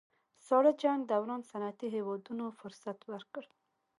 ساړه 0.45 0.71
جنګ 0.81 0.99
دوران 1.11 1.41
صنعتي 1.51 1.87
هېوادونو 1.95 2.45
فرصت 2.59 2.99
ورکړ 3.11 3.43